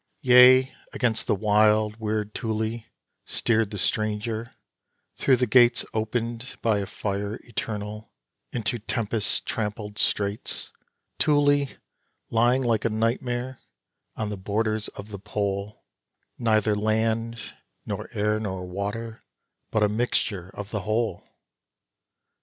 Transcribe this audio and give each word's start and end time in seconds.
Yea, 0.21 0.73
against 0.93 1.27
the 1.27 1.35
wild, 1.35 1.95
weird 1.97 2.33
Thule, 2.33 2.79
steered 3.23 3.69
the 3.69 3.77
stranger 3.77 4.51
through 5.15 5.35
the 5.35 5.45
gates 5.45 5.85
Opened 5.93 6.57
by 6.63 6.79
a 6.79 6.87
fire 6.87 7.35
eternal, 7.43 8.09
into 8.51 8.79
tempest 8.79 9.45
trampled 9.45 9.99
straits 9.99 10.71
Thule, 11.19 11.67
lying 12.31 12.63
like 12.63 12.83
a 12.83 12.89
nightmare 12.89 13.59
on 14.15 14.31
the 14.31 14.37
borders 14.37 14.87
of 14.87 15.09
the 15.09 15.19
Pole: 15.19 15.83
Neither 16.39 16.75
land, 16.75 17.39
nor 17.85 18.09
air, 18.11 18.39
nor 18.39 18.65
water, 18.65 19.21
but 19.69 19.83
a 19.83 19.87
mixture 19.87 20.49
of 20.55 20.71
the 20.71 20.79
whole! 20.81 21.23